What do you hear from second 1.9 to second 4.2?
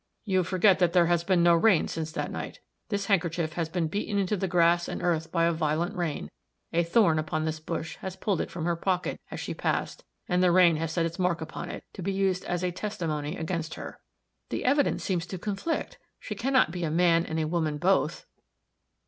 that night. This handkerchief has been beaten